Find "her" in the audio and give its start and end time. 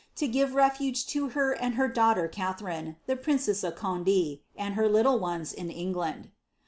1.29-1.51, 1.75-1.87, 4.73-4.89